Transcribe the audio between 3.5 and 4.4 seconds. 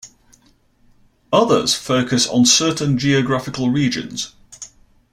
regions.